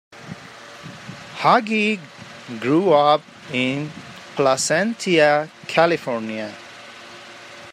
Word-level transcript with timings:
Haughey 1.43 1.99
grew 2.59 2.91
up 2.91 3.21
in 3.53 3.91
Placentia, 4.35 5.47
California. 5.67 6.51